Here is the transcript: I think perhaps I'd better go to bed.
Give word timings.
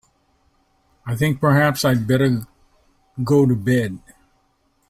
I 1.05 1.15
think 1.15 1.39
perhaps 1.39 1.85
I'd 1.85 2.07
better 2.07 2.47
go 3.23 3.45
to 3.45 3.55
bed. 3.55 3.99